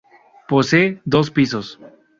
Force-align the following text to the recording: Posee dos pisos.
Posee 0.47 0.99
dos 1.05 1.29
pisos. 1.29 1.77